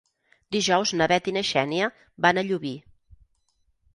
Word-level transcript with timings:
Dijous 0.53 0.93
na 1.01 1.07
Bet 1.11 1.29
i 1.31 1.33
na 1.35 1.43
Xènia 1.51 1.91
van 2.27 2.41
a 2.43 2.47
Llubí. 2.47 2.71